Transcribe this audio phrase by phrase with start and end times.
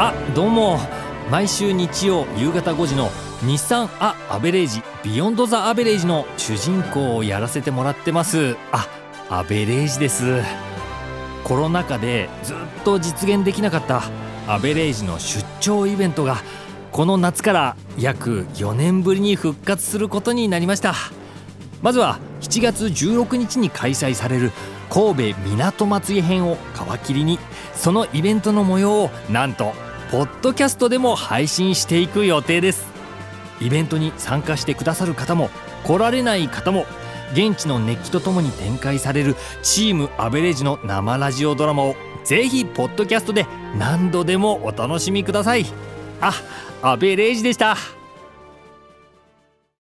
[0.00, 0.78] あどうも。
[1.28, 3.10] 毎週日曜夕方5時の
[3.42, 8.56] 日産ア・アベレージビヨンド・ザ・アベレージの主人公をやらせてもらってます。
[8.70, 8.86] あ
[9.28, 10.40] アベレージです。
[11.42, 14.04] コロナ禍でずっと実現できなかった
[14.46, 16.36] アベレージの出張イベントが
[16.92, 20.94] この夏から約4年ぶりに復活することになりました。
[21.82, 24.52] まずは7月16日に開催される
[24.90, 26.56] 神戸港祭り編を
[27.00, 27.40] 皮切りに
[27.74, 29.72] そのイベントの模様をなんと
[30.10, 32.86] ポッドキャストでも配信していく予定です。
[33.60, 35.50] イベントに参加してくださる方も
[35.84, 36.86] 来られない方も
[37.32, 41.94] 現地の熱気とともに展開されるチームアベレージの生ラジオドラマを
[42.24, 43.46] ぜひポッドキャストで
[43.78, 45.66] 何度でもお楽しみください。
[46.20, 46.32] あ
[46.80, 47.76] アベレージでした。